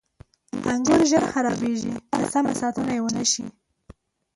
[0.73, 3.45] •انګور ژر خرابېږي که سمه ساتنه یې ونه شي.